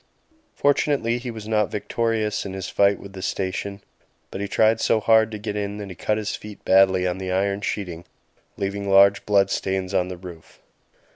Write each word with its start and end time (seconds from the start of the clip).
Fortunately 0.55 1.19
he 1.19 1.29
was 1.29 1.47
not 1.47 1.69
victorious 1.69 2.43
in 2.43 2.53
his 2.53 2.67
"fight 2.69 2.99
with 2.99 3.13
the 3.13 3.21
station"; 3.21 3.81
but 4.31 4.41
he 4.41 4.47
tried 4.47 4.81
so 4.81 4.99
hard 4.99 5.29
to 5.29 5.37
get 5.37 5.55
in 5.55 5.77
that 5.77 5.89
he 5.89 5.95
cut 5.95 6.17
his 6.17 6.35
feet 6.35 6.65
badly 6.65 7.05
on 7.05 7.19
the 7.19 7.31
iron 7.31 7.61
sheeting, 7.61 8.05
leaving 8.57 8.89
large 8.89 9.23
blood 9.27 9.51
stains 9.51 9.93
on 9.93 10.07
the 10.07 10.17
roof. 10.17 10.59